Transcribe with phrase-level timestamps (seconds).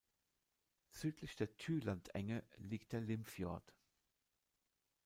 [0.89, 3.71] Südlich der Thy-Landenge liegt der Limfjord.